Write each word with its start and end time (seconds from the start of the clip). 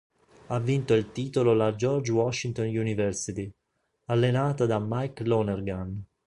Ha 0.47 0.57
vinto 0.57 0.95
il 0.95 1.11
titolo 1.11 1.53
la 1.53 1.75
George 1.75 2.11
Washington 2.11 2.65
University, 2.65 3.53
allenata 4.05 4.65
da 4.65 4.79
Mike 4.83 5.23
Lonergan. 5.25 6.03